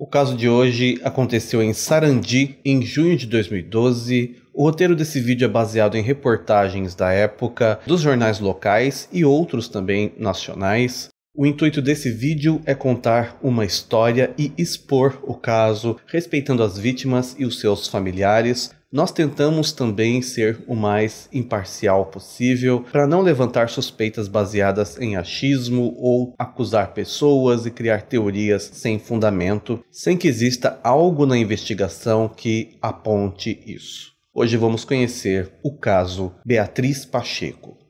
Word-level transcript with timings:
O 0.00 0.06
caso 0.06 0.34
de 0.34 0.48
hoje 0.48 0.98
aconteceu 1.04 1.62
em 1.62 1.74
Sarandi, 1.74 2.58
em 2.64 2.80
junho 2.80 3.18
de 3.18 3.26
2012. 3.26 4.34
O 4.54 4.62
roteiro 4.62 4.96
desse 4.96 5.20
vídeo 5.20 5.44
é 5.44 5.48
baseado 5.48 5.94
em 5.94 6.02
reportagens 6.02 6.94
da 6.94 7.12
época, 7.12 7.78
dos 7.86 8.00
jornais 8.00 8.40
locais 8.40 9.06
e 9.12 9.26
outros 9.26 9.68
também 9.68 10.14
nacionais. 10.16 11.10
O 11.36 11.44
intuito 11.44 11.82
desse 11.82 12.10
vídeo 12.10 12.62
é 12.64 12.74
contar 12.74 13.38
uma 13.42 13.62
história 13.62 14.32
e 14.38 14.50
expor 14.56 15.20
o 15.22 15.34
caso, 15.34 15.98
respeitando 16.06 16.62
as 16.62 16.78
vítimas 16.78 17.36
e 17.38 17.44
os 17.44 17.60
seus 17.60 17.86
familiares, 17.86 18.70
nós 18.92 19.12
tentamos 19.12 19.70
também 19.70 20.20
ser 20.20 20.64
o 20.66 20.74
mais 20.74 21.28
imparcial 21.32 22.06
possível 22.06 22.84
para 22.90 23.06
não 23.06 23.20
levantar 23.20 23.68
suspeitas 23.68 24.26
baseadas 24.26 24.98
em 24.98 25.16
achismo 25.16 25.94
ou 25.96 26.34
acusar 26.36 26.92
pessoas 26.92 27.66
e 27.66 27.70
criar 27.70 28.02
teorias 28.02 28.68
sem 28.72 28.98
fundamento, 28.98 29.82
sem 29.90 30.16
que 30.16 30.26
exista 30.26 30.80
algo 30.82 31.24
na 31.24 31.38
investigação 31.38 32.28
que 32.28 32.76
aponte 32.82 33.62
isso. 33.64 34.10
Hoje 34.34 34.56
vamos 34.56 34.84
conhecer 34.84 35.52
o 35.62 35.76
caso 35.76 36.32
Beatriz 36.44 37.04
Pacheco. 37.04 37.89